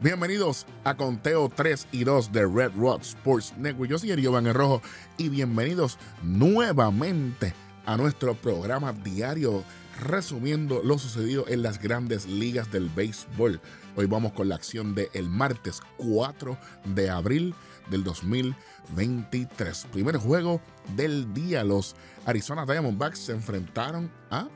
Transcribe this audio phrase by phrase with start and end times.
[0.00, 3.90] bienvenidos a Conteo 3 y 2 de Red Rod Sports Network.
[3.90, 4.82] Yo soy Giovanni Rojo
[5.16, 7.54] y bienvenidos nuevamente
[7.86, 9.64] a nuestro programa diario
[10.00, 13.60] resumiendo lo sucedido en las grandes ligas del béisbol.
[13.96, 17.54] Hoy vamos con la acción del el martes 4 de abril
[17.90, 19.86] del 2023.
[19.92, 20.60] Primer juego
[20.96, 21.62] del día.
[21.64, 21.94] Los
[22.26, 24.48] Arizona Diamondbacks se enfrentaron a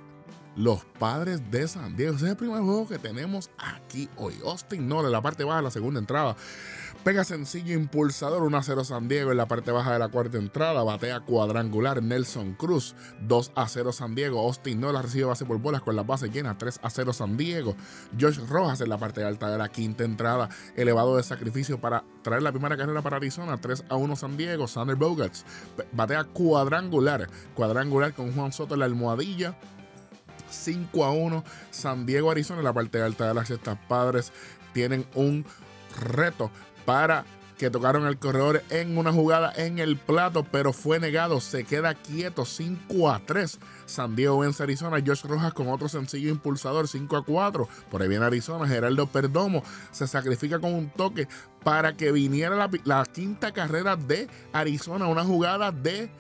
[0.56, 2.16] los padres de San Diego.
[2.16, 4.34] Ese es el primer juego que tenemos aquí hoy.
[4.44, 6.36] Austin Nola en la parte baja de la segunda entrada.
[7.04, 10.38] Pega sencillo impulsador 1 a 0 San Diego en la parte baja de la cuarta
[10.38, 10.82] entrada.
[10.82, 14.40] Batea cuadrangular Nelson Cruz 2 a 0 San Diego.
[14.40, 17.76] Austin Nola recibe base por bolas con las bases llenas 3 a 0 San Diego.
[18.18, 20.48] Josh Rojas en la parte alta de la quinta entrada.
[20.74, 24.66] Elevado de sacrificio para traer la primera carrera para Arizona 3 a 1 San Diego.
[24.66, 25.44] Sander Bogarts
[25.92, 27.28] batea cuadrangular.
[27.54, 29.56] Cuadrangular con Juan Soto en la almohadilla.
[30.50, 31.44] 5 a 1.
[31.70, 34.32] San Diego, Arizona, en la parte alta de las sextas padres
[34.72, 35.44] tienen un
[36.00, 36.50] reto
[36.84, 37.24] para
[37.56, 41.40] que tocaron el corredor en una jugada en el plato, pero fue negado.
[41.40, 43.58] Se queda quieto 5 a 3.
[43.86, 45.02] San Diego vence Arizona.
[45.04, 47.68] Josh Rojas con otro sencillo impulsador 5 a 4.
[47.90, 48.68] Por ahí viene Arizona.
[48.68, 51.28] Geraldo Perdomo se sacrifica con un toque
[51.64, 55.06] para que viniera la, la quinta carrera de Arizona.
[55.06, 56.10] Una jugada de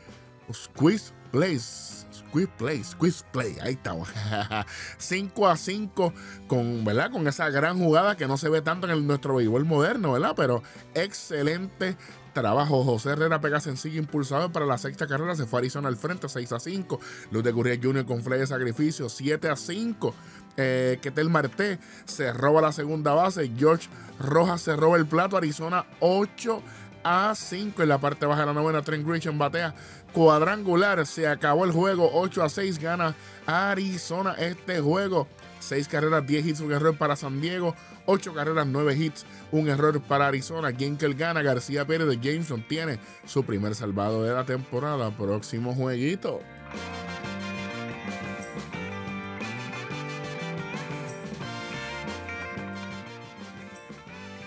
[0.52, 4.08] squeeze place Squeeze Play, Squeeze Play, ahí estamos.
[4.98, 6.12] 5 a 5
[6.46, 7.10] con, ¿verdad?
[7.10, 10.34] con esa gran jugada que no se ve tanto en nuestro béisbol moderno, ¿verdad?
[10.36, 10.62] Pero
[10.94, 11.96] excelente
[12.42, 12.84] trabajo.
[12.84, 15.34] José Herrera pega sencillo impulsador para la sexta carrera.
[15.34, 17.00] Se fue a Arizona al frente, 6 a 5.
[17.30, 18.04] Luz de Gurriel Jr.
[18.04, 20.14] con fly de sacrificio, 7 a 5.
[20.58, 23.50] Eh, Ketel Marte se roba la segunda base.
[23.56, 23.88] George
[24.18, 25.36] Rojas se roba el plato.
[25.36, 26.62] Arizona 8 a
[27.34, 28.82] 5 en la parte baja de la novena.
[28.82, 29.74] Trent Grisham batea
[30.12, 31.06] cuadrangular.
[31.06, 32.10] Se acabó el juego.
[32.12, 33.14] 8 a 6 gana
[33.46, 35.28] Arizona este juego.
[35.60, 37.74] 6 carreras, 10 hits, un error para San Diego.
[38.06, 40.72] 8 carreras, 9 hits, un error para Arizona.
[40.72, 41.42] Genkel gana.
[41.42, 45.10] García Pérez de Jameson tiene su primer salvado de la temporada.
[45.10, 46.40] Próximo jueguito.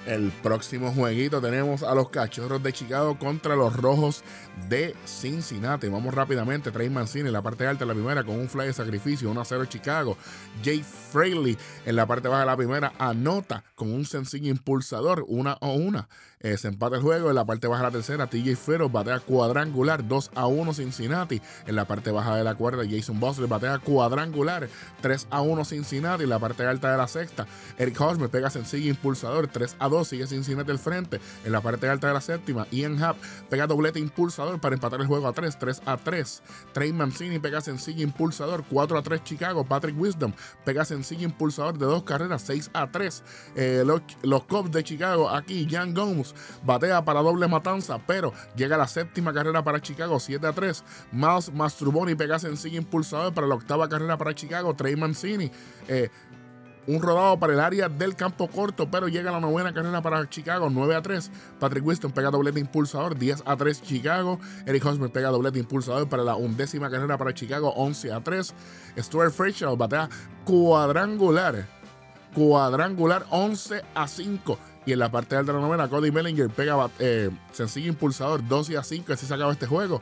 [0.09, 4.23] El próximo jueguito tenemos a los Cachorros de Chicago contra los Rojos
[4.67, 5.87] de Cincinnati.
[5.87, 6.71] Vamos rápidamente.
[6.71, 9.29] Trey Mancini en la parte alta de la primera con un fly de sacrificio.
[9.29, 10.17] 1 a 0 Chicago.
[10.63, 11.55] Jay Fraley
[11.85, 15.25] en la parte baja de la primera anota con un sencillo impulsador.
[15.27, 16.09] Una o una.
[16.39, 17.29] Eh, se empata el juego.
[17.29, 20.07] En la parte baja de la tercera, TJ Ferro batea cuadrangular.
[20.07, 21.39] 2 a 1 Cincinnati.
[21.67, 24.69] En la parte baja de la cuerda, Jason Bosley batea cuadrangular.
[25.01, 26.23] 3 a 1 Cincinnati.
[26.23, 27.45] En la parte alta de la sexta,
[27.77, 29.47] Eric Hosmer pega sencillo impulsador.
[29.47, 31.19] 3 a 2 sigue Cincinnati al frente.
[31.43, 33.17] En la parte alta de la séptima, Ian Happ
[33.49, 36.43] pega doblete impulsador para empatar el juego a 3, 3 a 3.
[36.73, 39.63] Trey Mancini pega sencillo impulsador, 4 a 3 Chicago.
[39.63, 40.33] Patrick Wisdom
[40.65, 43.23] pega sencillo impulsador de dos carreras, 6 a 3.
[43.55, 46.33] Eh, los, los Cubs de Chicago, aquí Jan Gomes
[46.63, 50.83] batea para doble matanza, pero llega la séptima carrera para Chicago, 7 a 3.
[51.11, 54.75] Miles Mastruboni pega sencillo impulsador para la octava carrera para Chicago.
[54.75, 55.51] Trey Mancini.
[55.87, 56.09] Eh,
[56.89, 60.69] un rodado para el área del campo corto, pero llega la novena carrera para Chicago,
[60.71, 61.31] 9 a 3.
[61.59, 64.39] Patrick Winston pega doblete impulsador, 10 a 3 Chicago.
[64.65, 68.53] Eric Hosmer pega doblete impulsador para la undécima carrera para Chicago, 11 a 3.
[68.97, 70.09] Stuart Frazier batea
[70.45, 71.67] cuadrangular,
[72.33, 74.57] cuadrangular, 11 a 5.
[74.85, 78.77] Y en la parte alta de la novena, Cody Bellinger pega eh, sencillo impulsador 12
[78.77, 79.13] a 5.
[79.13, 80.01] Así se acaba este juego.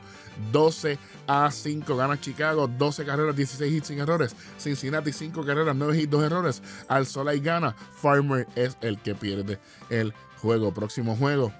[0.52, 2.68] 12 a 5 gana Chicago.
[2.68, 4.34] 12 carreras, 16 hits sin errores.
[4.58, 6.62] Cincinnati 5 carreras, 9 hits, 2 errores.
[6.88, 7.74] Al y gana.
[8.00, 9.58] Farmer es el que pierde
[9.90, 10.72] el juego.
[10.72, 11.52] Próximo juego.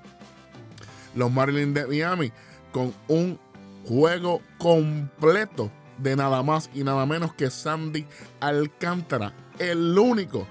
[1.15, 2.33] Los Marlins de Miami
[2.73, 3.39] con un
[3.87, 8.07] juego completo de nada más y nada menos que Sandy
[8.41, 9.35] Alcántara.
[9.59, 10.47] El único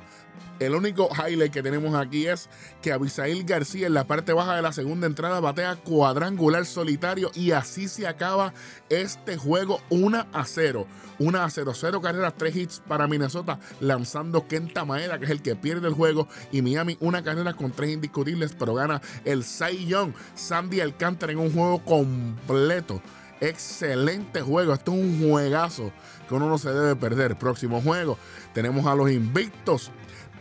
[0.59, 2.49] el único highlight que tenemos aquí es
[2.81, 7.51] que Abisail García en la parte baja de la segunda entrada batea cuadrangular solitario y
[7.51, 8.53] así se acaba
[8.89, 10.87] este juego 1 a 0.
[11.19, 15.41] 1 a 0, 0 carreras, 3 hits para Minnesota lanzando Kenta Maeda que es el
[15.41, 19.85] que pierde el juego y Miami una carrera con 3 indiscutibles pero gana el Cy
[19.85, 20.13] Young.
[20.35, 23.01] Sandy Alcántara en un juego completo.
[23.39, 25.91] Excelente juego, esto es un juegazo
[26.27, 27.37] que uno no se debe perder.
[27.37, 28.17] Próximo juego,
[28.53, 29.91] tenemos a los invictos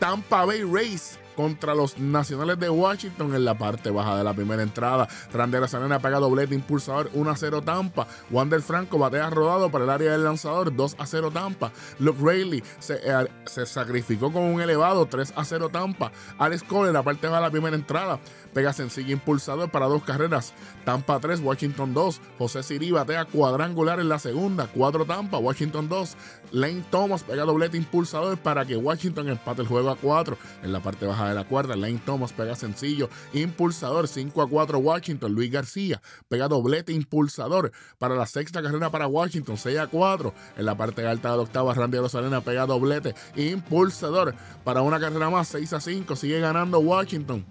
[0.01, 4.63] Tampa Bay Rays contra los Nacionales de Washington en la parte baja de la primera
[4.63, 5.07] entrada.
[5.33, 8.07] Randera Sanena pega doblete impulsador 1 a 0 Tampa.
[8.31, 11.73] Wander Franco batea rodado para el área del lanzador 2 a 0 Tampa.
[11.99, 16.11] Luke Rayleigh eh, se, sacrificó con un elevado 3 a 0 Tampa.
[16.39, 18.19] Alex Cole en la parte baja de la primera entrada
[18.57, 20.55] pega sencillo impulsador para dos carreras.
[20.87, 22.21] Tampa 3, Washington 2.
[22.39, 24.67] José Siri batea cuadrangular en la segunda.
[24.73, 26.17] 4 Tampa, Washington 2.
[26.53, 30.39] Lane Thomas pega doblete impulsador para que Washington empate el juego a 4.
[30.63, 34.79] En la parte baja de la cuarta, Lane Thomas pega sencillo impulsador 5 a 4
[34.79, 35.33] Washington.
[35.33, 40.35] Luis García pega doblete impulsador para la sexta carrera para Washington 6 a 4.
[40.57, 44.35] En la parte alta de la octava, Randy Rosalena pega doblete impulsador
[44.65, 46.17] para una carrera más 6 a 5.
[46.17, 47.45] Sigue ganando Washington.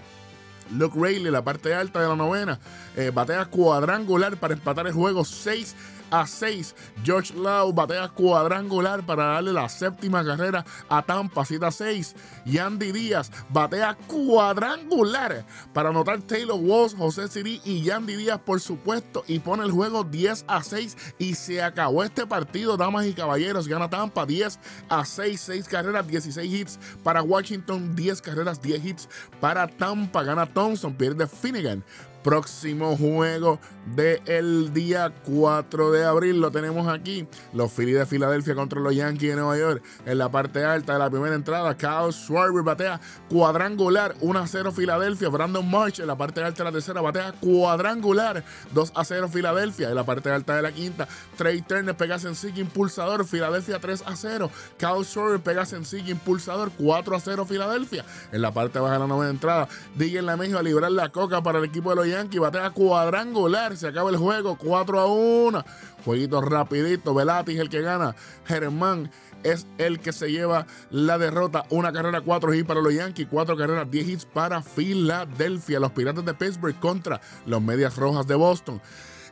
[0.72, 2.60] Luke Rayleigh, la parte alta de la novena,
[2.95, 5.75] eh, batea cuadrangular para empatar el juego 6
[6.11, 6.75] a 6.
[7.03, 12.15] George Lau batea cuadrangular para darle la séptima carrera a Tampa 7 a 6.
[12.45, 18.59] Y Andy Díaz batea cuadrangular para anotar Taylor Walsh, José Siri y Yandy Díaz por
[18.61, 23.13] supuesto y pone el juego 10 a 6 y se acabó este partido, damas y
[23.13, 23.67] caballeros.
[23.67, 24.59] Gana Tampa 10
[24.89, 29.09] a 6, 6 carreras, 16 hits para Washington, 10 carreras, 10 hits
[29.39, 30.23] para Tampa.
[30.23, 31.83] Gana Thompson, pierde Finnegan
[32.25, 33.60] próximo juego
[33.95, 36.42] del día 4 de abril.
[36.42, 37.27] Lo tenemos aquí.
[37.54, 39.83] Los Phillies de Filadelfia contra los Yankees de Nueva York.
[40.07, 43.00] En la parte alta de la primera entrada, Kyle Schwarber batea
[43.30, 45.30] cuadrangular 1 a 0 Filadelfia.
[45.30, 48.44] Brandon March en la parte alta de la tercera batea cuadrangular
[48.74, 49.89] 2 a 0 Filadelfia.
[49.89, 51.07] En la parte alta de la quinta,
[51.38, 53.24] Trey Turner pega sencillo impulsador.
[53.27, 54.50] Filadelfia 3 a 0.
[54.80, 58.04] Kyle Schwarber pega sencillo impulsador 4 a 0 Filadelfia.
[58.31, 61.60] En la parte baja de la novena entrada, la Lamejo a librar la coca para
[61.60, 63.75] el equipo de los Yankees Yankee batea cuadrangular.
[63.75, 65.65] Se acaba el juego 4 a 1.
[66.03, 67.13] Jueguito rapidito.
[67.13, 68.15] Velati el que gana.
[68.45, 69.12] Germán
[69.44, 71.65] es el que se lleva la derrota.
[71.69, 75.79] Una carrera, 4 hits para los Yankees, cuatro carreras, 10 hits para Filadelfia.
[75.79, 78.81] Los Piratas de Pittsburgh contra los Medias Rojas de Boston.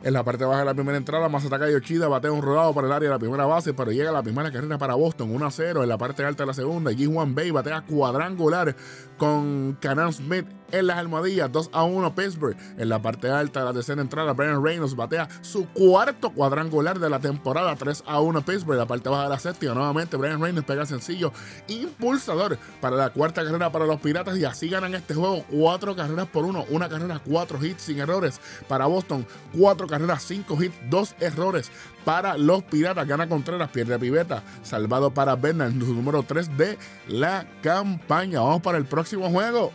[0.04, 2.92] En la parte baja de la primera entrada, Masataka Yoshida batea un rodado para el
[2.92, 5.82] área de la primera base, pero llega la primera carrera para Boston, 1 a 0.
[5.82, 8.76] En la parte alta de la segunda, G1 Bay batea cuadrangular
[9.16, 12.56] con Canan Smith en las almohadillas, 2 a 1 Pittsburgh.
[12.76, 17.08] En la parte alta de la tercera entrada, Brian Reynolds batea su cuarto cuadrangular de
[17.08, 18.78] la temporada, 3 a 1 Pittsburgh.
[18.78, 21.32] La parte baja de la séptima, nuevamente Brian Reynolds pega sencillo,
[21.68, 26.26] impulsador para la cuarta carrera para los Piratas y así ganan este juego, cuatro carreras
[26.28, 29.26] por uno, una carrera, cuatro hits sin errores para Boston,
[29.56, 31.70] cuatro carreras, cinco hits, dos errores
[32.04, 33.06] para los Piratas.
[33.06, 36.78] Gana Contreras, pierde Piveta, salvado para Bernard, su número 3 de
[37.08, 38.40] la campaña.
[38.40, 39.72] Vamos para el próximo juego.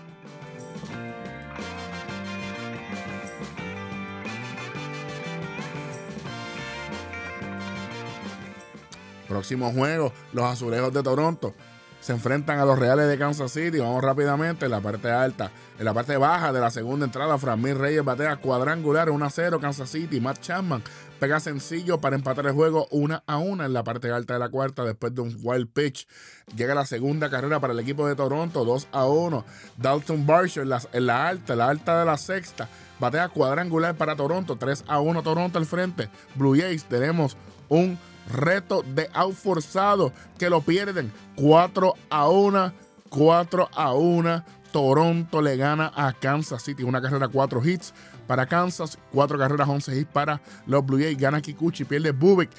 [9.28, 11.54] Próximo juego, los Azulejos de Toronto
[12.02, 13.80] se enfrentan a los Reales de Kansas City.
[13.80, 15.52] Vamos rápidamente en la parte alta.
[15.78, 19.60] En la parte baja de la segunda entrada, Framil Reyes batea cuadrangular 1 a 0
[19.60, 20.20] Kansas City.
[20.20, 20.82] Matt Chapman
[21.20, 24.50] pega sencillo para empatar el juego 1 a 1 en la parte alta de la
[24.50, 26.08] cuarta después de un wild pitch.
[26.56, 29.46] Llega la segunda carrera para el equipo de Toronto 2 a 1.
[29.78, 32.70] Dalton Barsher en la, en la alta, la alta de la sexta.
[33.00, 36.10] Batea cuadrangular para Toronto 3 a 1 Toronto al frente.
[36.36, 37.38] Blue Jays tenemos
[37.68, 38.00] un
[38.32, 42.74] reto de out forzado que lo pierden 4 a 1,
[43.10, 44.44] 4 a 1.
[44.72, 46.84] Toronto le gana a Kansas City.
[46.84, 47.94] Una carrera, 4 hits
[48.30, 51.18] para Kansas, 4 carreras, 11 hits para los Blue Jays.
[51.18, 52.52] Gana Kikuchi, pierde Bubik.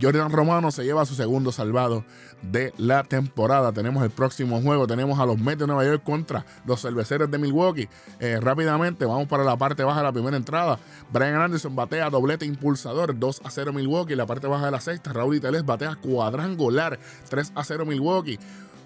[0.00, 2.04] Jordan Romano se lleva su segundo salvado
[2.42, 3.70] de la temporada.
[3.70, 4.88] Tenemos el próximo juego.
[4.88, 7.88] Tenemos a los Mets de Nueva York contra los cerveceros de Milwaukee.
[8.18, 10.80] Eh, rápidamente, vamos para la parte baja de la primera entrada.
[11.12, 14.16] Brian Anderson batea doblete impulsador 2 a 0 Milwaukee.
[14.16, 16.98] La parte baja de la sexta, Raúl Iteles batea cuadrangular
[17.28, 18.40] 3 a 0 Milwaukee.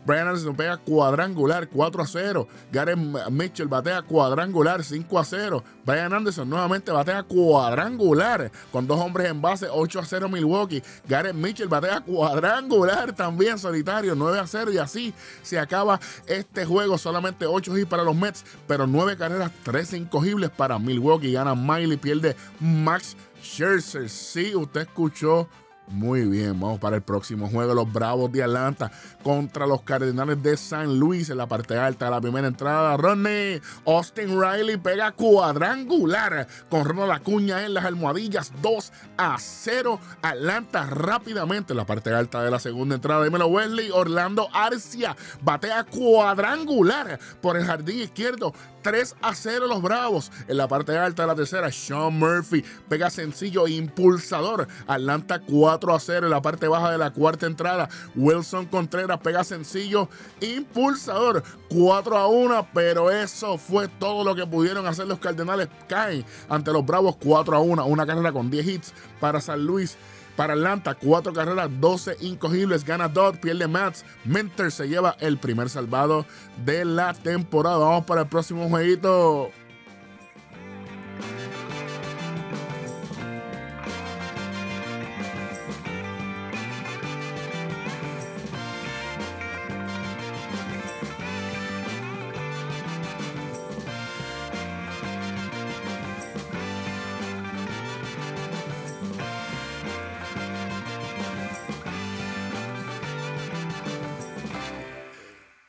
[0.06, 2.48] Brian Anderson pega cuadrangular 4 a 0.
[2.70, 2.98] Gareth
[3.30, 5.64] Mitchell batea cuadrangular 5 a 0.
[5.84, 10.82] Brian Anderson nuevamente batea cuadrangular con dos hombres en base 8 a 0 Milwaukee.
[11.08, 16.96] Gareth Mitchell batea cuadrangular también solitario 9 a 0 y así se acaba este juego.
[16.98, 21.32] Solamente 8 hits para los Mets, pero 9 carreras, 3 incogibles para Milwaukee.
[21.32, 24.08] Gana Miley, pierde Max Scherzer.
[24.08, 25.48] Sí, usted escuchó
[25.88, 27.72] muy bien, vamos para el próximo juego.
[27.72, 28.90] Los Bravos de Atlanta
[29.22, 32.96] contra los Cardenales de San Luis en la parte alta de la primera entrada.
[32.96, 40.00] Ronnie Austin Riley pega cuadrangular con Ronald Acuña en las almohadillas 2 a 0.
[40.22, 43.24] Atlanta rápidamente en la parte alta de la segunda entrada.
[43.24, 43.90] Dímelo Wesley.
[43.92, 48.52] Orlando Arcia batea cuadrangular por el jardín izquierdo
[48.86, 50.30] 3 a 0 los Bravos.
[50.46, 54.68] En la parte alta de la tercera, Sean Murphy pega sencillo impulsador.
[54.86, 57.88] Atlanta 4 a 0 en la parte baja de la cuarta entrada.
[58.14, 60.08] Wilson Contreras pega sencillo
[60.40, 65.66] impulsador 4 a 1, pero eso fue todo lo que pudieron hacer los Cardenales.
[65.88, 69.98] Caen ante los Bravos 4 a 1, una carrera con 10 hits para San Luis.
[70.36, 72.84] Para Atlanta, cuatro carreras, 12 incogibles.
[72.84, 74.04] Gana Dodd, pierde Mats.
[74.24, 76.26] Mentor se lleva el primer salvado
[76.64, 77.78] de la temporada.
[77.78, 79.50] Vamos para el próximo jueguito.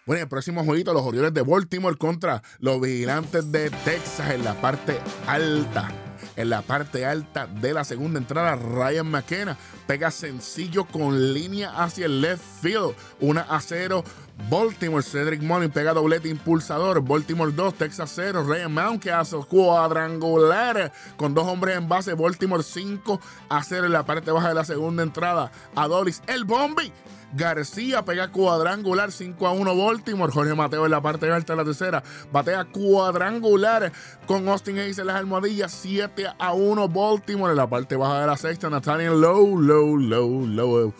[0.07, 4.53] Bueno, el próximo jueguito, los Orioles de Baltimore contra los Vigilantes de Texas en la
[4.53, 4.97] parte
[5.27, 5.89] alta.
[6.37, 12.05] En la parte alta de la segunda entrada, Ryan McKenna pega sencillo con línea hacia
[12.05, 12.95] el left field.
[13.19, 14.01] 1 a 0.
[14.49, 17.01] Baltimore, Cedric Money pega doblete impulsador.
[17.01, 18.43] Baltimore 2, Texas 0.
[18.43, 22.13] Ryan Mount que hace cuadrangular con dos hombres en base.
[22.13, 25.51] Baltimore 5 a 0 en la parte baja de la segunda entrada.
[25.75, 26.93] Adolis, el Bombi
[27.33, 30.31] García pega cuadrangular 5 a 1 Baltimore.
[30.31, 32.03] Jorge Mateo en la parte alta de la tercera.
[32.31, 33.91] Batea cuadrangular
[34.25, 37.51] con Austin Hayes en las almohadillas 7 a 1 Baltimore.
[37.51, 40.93] En la parte baja de la sexta, Nathaniel Low, Low, Low, Low.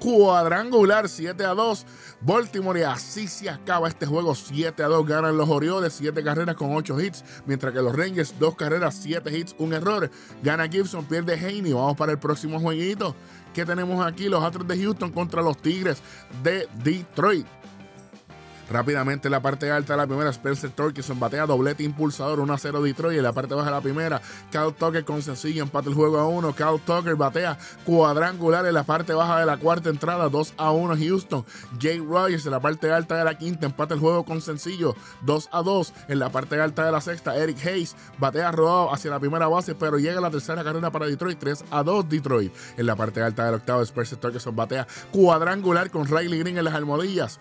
[0.00, 1.86] Cuadrangular 7 a 2.
[2.20, 5.06] Baltimore y así se acaba este juego 7 a 2.
[5.06, 7.24] Ganan los Orioles 7 carreras con 8 hits.
[7.46, 10.10] Mientras que los Rangers 2 carreras, 7 hits, un error.
[10.42, 11.72] Gana Gibson, pierde Haney.
[11.72, 13.14] Vamos para el próximo jueguito
[13.54, 16.02] que tenemos aquí, los Astros de Houston contra los Tigres
[16.42, 17.46] de Detroit.
[18.70, 22.58] Rápidamente en la parte alta de la primera, Spencer Torkelson batea doblete impulsador 1 a
[22.58, 23.18] 0 Detroit.
[23.18, 26.26] En la parte baja de la primera, Cal Tucker con sencillo empate el juego a
[26.26, 26.54] 1.
[26.54, 30.96] Cal Tucker batea cuadrangular en la parte baja de la cuarta entrada 2 a 1
[30.96, 31.44] Houston.
[31.78, 35.48] Jay Rogers en la parte alta de la quinta empate el juego con sencillo 2
[35.52, 35.92] a 2.
[36.08, 39.74] En la parte alta de la sexta, Eric Hayes batea rodado hacia la primera base,
[39.74, 42.52] pero llega la tercera carrera para Detroit 3 a 2 Detroit.
[42.78, 46.74] En la parte alta del octavo, Spencer Torkelson batea cuadrangular con Riley Green en las
[46.74, 47.38] almohadillas.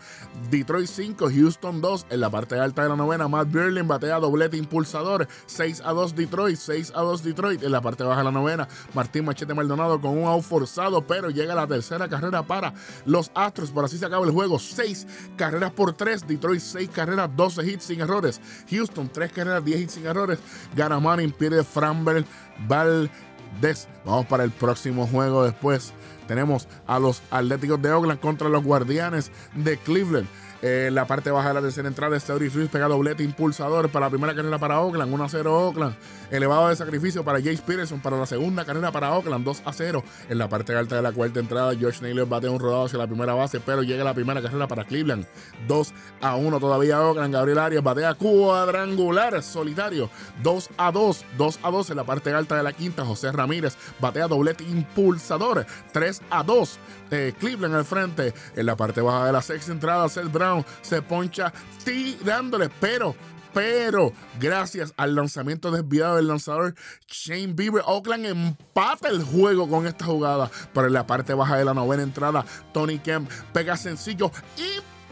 [0.50, 2.08] Detroit 5 Houston 2.
[2.10, 5.28] En la parte alta de la novena, Matt Berlin batea doblete impulsador.
[5.46, 7.64] 6 a 2 Detroit, 6 a 2 Detroit.
[7.64, 11.30] En la parte baja de la novena, Martín Machete Maldonado con un out forzado, pero
[11.30, 12.74] llega la tercera carrera para
[13.06, 13.72] los Astros.
[13.72, 14.60] Por así se acaba el juego.
[14.60, 16.28] 6 carreras por 3.
[16.28, 18.42] Detroit 6 carreras, 12 hits sin errores.
[18.70, 20.40] Houston 3 carreras, 10 hits sin errores.
[20.76, 22.26] Gana Manning, pierde Framber,
[22.68, 23.88] Valdez.
[24.06, 25.94] Vamos para el próximo juego después.
[26.28, 30.28] Tenemos a los Atléticos de Oakland contra los Guardianes de Cleveland.
[30.64, 34.06] En eh, la parte baja de la tercera entrada, Steady Ruiz pega doblete impulsador para
[34.06, 35.94] la primera carrera para Oakland, 1 a 0 Oakland.
[36.32, 40.02] Elevado de sacrificio para Jace Peterson para la segunda carrera para Oakland, 2 a 0.
[40.30, 43.08] En la parte alta de la cuarta entrada, George Naylor batea un rodado hacia la
[43.08, 45.26] primera base, pero llega la primera carrera para Cleveland,
[45.68, 47.34] 2 a 1 todavía Oakland.
[47.34, 50.10] Gabriel Arias batea cuadrangular solitario,
[50.44, 53.04] 2 a 2, 2 a 2 en la parte alta de la quinta.
[53.04, 56.80] José Ramírez batea doblete impulsador, 3 a 2.
[57.12, 58.34] Eh, Cleveland al frente.
[58.56, 63.16] En la parte baja de la sexta entrada, Seth Brown se poncha tirándole, pero
[63.54, 66.74] pero gracias al lanzamiento desviado del lanzador
[67.08, 70.50] Shane Bieber, Oakland empata el juego con esta jugada.
[70.74, 74.32] Pero en la parte baja de la novena entrada, Tony Kemp pega sencillo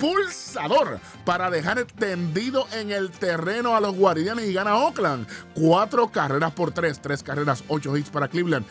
[0.01, 5.27] impulsador para dejar tendido en el terreno a los guardianes y gana Oakland.
[5.53, 8.65] Cuatro carreras por tres, tres carreras, ocho hits para Cleveland.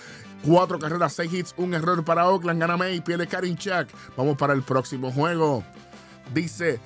[0.44, 2.60] Cuatro carreras, seis hits, un error para Oakland.
[2.60, 3.88] Gana May, pierde Karin Chuck.
[4.16, 5.62] Vamos para el próximo juego.
[6.32, 6.80] Dice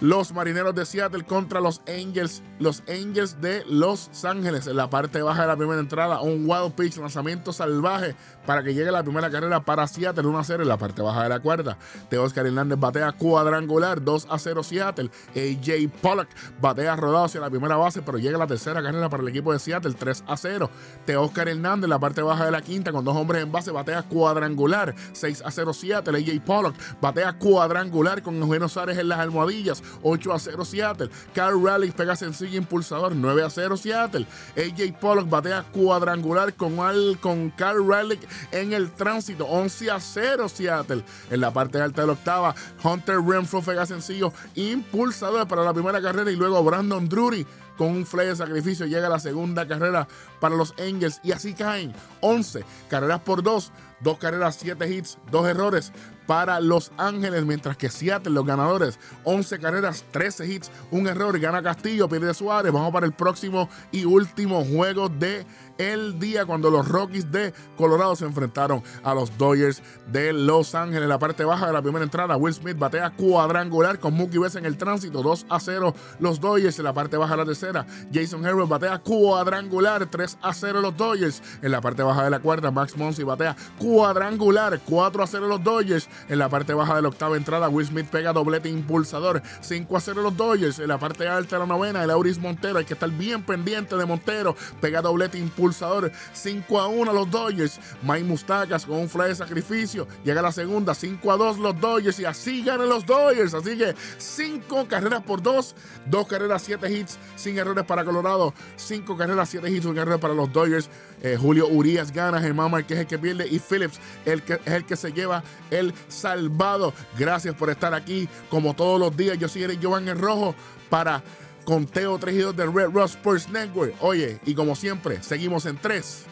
[0.00, 4.66] los marineros de Seattle contra los Angels, los Angels de Los Ángeles.
[4.66, 8.14] En la parte baja de la primera entrada, un wild pitch, lanzamiento salvaje
[8.46, 11.24] para que llegue la primera carrera para Seattle 1 a 0 en la parte baja
[11.24, 11.78] de la cuarta.
[12.10, 15.10] De Oscar Hernández batea cuadrangular 2 a 0 Seattle.
[15.34, 16.28] AJ Pollock
[16.60, 19.58] batea rodado hacia la primera base, pero llega la tercera carrera para el equipo de
[19.58, 20.70] Seattle 3 a 0.
[21.06, 23.72] De Oscar Hernández en la parte baja de la quinta con dos hombres en base
[23.72, 26.18] batea cuadrangular 6 a 0 Seattle.
[26.18, 31.10] AJ Pollock batea cuadrangular con Eugenio Suárez en las almohadillas 8 a 0 Seattle.
[31.34, 34.26] Carl Raleigh pega sencillo impulsador 9 a 0 Seattle.
[34.56, 38.20] AJ Pollock batea cuadrangular con, Al, con Carl Raleigh
[38.52, 39.46] en el tránsito.
[39.46, 41.04] 11 a 0 Seattle.
[41.30, 46.00] En la parte alta de la octava, Hunter Renfro fega sencillo, impulsador para la primera
[46.00, 47.46] carrera y luego Brandon Drury
[47.78, 50.08] con un fly de sacrificio llega a la segunda carrera
[50.40, 55.46] para los Angels y así caen 11 carreras por 2, dos carreras, 7 hits, dos
[55.46, 55.92] errores
[56.28, 61.62] para Los Ángeles, mientras que Seattle, los ganadores, 11 carreras, 13 hits, un error, gana
[61.62, 62.70] Castillo, pierde Suárez.
[62.70, 65.46] Vamos para el próximo y último juego de
[65.78, 69.80] el día cuando los Rockies de Colorado se enfrentaron a los Dodgers
[70.10, 71.04] de Los Ángeles.
[71.04, 74.56] En la parte baja de la primera entrada, Will Smith batea cuadrangular con Mookie Betts
[74.56, 76.78] en el tránsito, 2 a 0 los Dodgers.
[76.78, 80.96] En la parte baja de la tercera, Jason Herbert batea cuadrangular, 3 a 0 los
[80.96, 81.42] Dodgers.
[81.62, 85.62] En la parte baja de la cuarta, Max Monsi batea cuadrangular, 4 a 0 los
[85.62, 86.08] Dodgers.
[86.28, 90.00] En la parte baja de la octava entrada, Will Smith pega doblete impulsador, 5 a
[90.00, 90.80] 0 los Dodgers.
[90.80, 93.96] En la parte alta de la novena, el Auris Montero, hay que estar bien pendiente
[93.96, 96.10] de Montero, pega doblete impulsador impulsador.
[96.32, 97.80] 5 a 1 los Dodgers.
[98.02, 100.06] Mike Mustacas con un fly de sacrificio.
[100.24, 100.94] Llega la segunda.
[100.94, 102.18] 5 a 2 los Dodgers.
[102.20, 103.54] Y así ganan los Dodgers.
[103.54, 105.74] Así que 5 carreras por 2.
[106.06, 108.54] 2 carreras, 7 hits sin errores para Colorado.
[108.76, 110.88] 5 carreras, 7 hits sin errores para los Dodgers.
[111.22, 112.40] Eh, Julio Urias gana.
[112.40, 113.46] Germán que es el que pierde.
[113.48, 116.92] Y Phillips el que, es el que se lleva el salvado.
[117.18, 118.28] Gracias por estar aquí.
[118.50, 119.38] Como todos los días.
[119.38, 120.54] Yo soy Eric Giovanni Rojo
[120.88, 121.22] para
[121.68, 123.94] Conteo 3 y 2 de Red Rock Sports Network.
[124.00, 126.24] Oye, y como siempre, seguimos en 3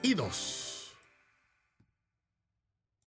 [0.00, 0.63] y 2.